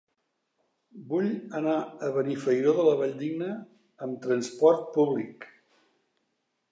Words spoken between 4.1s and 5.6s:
transport públic.